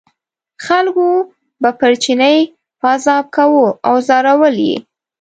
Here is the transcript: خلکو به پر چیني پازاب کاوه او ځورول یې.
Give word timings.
خلکو 0.65 1.07
به 1.61 1.69
پر 1.79 1.93
چیني 2.03 2.37
پازاب 2.81 3.25
کاوه 3.35 3.65
او 3.87 3.95
ځورول 4.07 4.55
یې. 4.67 4.77